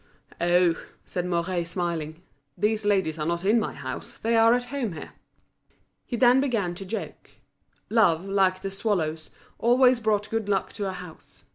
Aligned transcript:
"Oh!" 0.41 0.83
said 1.05 1.27
Mouret, 1.27 1.63
smiling, 1.67 2.23
"these 2.57 2.85
ladies 2.87 3.19
are 3.19 3.25
not 3.27 3.45
in 3.45 3.59
my 3.59 3.73
house, 3.75 4.17
they 4.17 4.35
are 4.35 4.55
at 4.55 4.63
home 4.73 4.93
here." 4.93 5.11
He 6.07 6.17
then 6.17 6.41
began 6.41 6.73
to 6.73 6.85
joke. 6.87 7.29
Love, 7.87 8.25
like 8.25 8.63
the 8.63 8.71
swallows, 8.71 9.29
always 9.59 9.99
brought 9.99 10.31
good 10.31 10.49
luck 10.49 10.73
to 10.73 10.89
a 10.89 10.93
house. 10.93 11.43